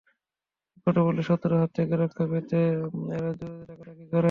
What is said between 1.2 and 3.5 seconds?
শত্রুর হাত থেকে রক্ষা পেতে এরা